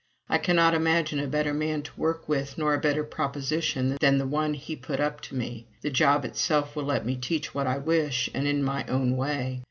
[0.27, 4.25] I cannot imagine a better man to work with nor a better proposition than the
[4.25, 5.67] one he put up to me....
[5.81, 9.59] The job itself will let me teach what I wish and in my own way.